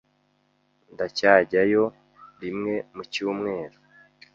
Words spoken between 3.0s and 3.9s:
cyumweru.